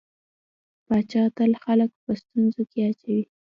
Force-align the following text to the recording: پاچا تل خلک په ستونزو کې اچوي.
پاچا 0.85 1.23
تل 1.37 1.51
خلک 1.63 1.91
په 2.03 2.11
ستونزو 2.21 2.61
کې 2.71 2.79
اچوي. 2.89 3.23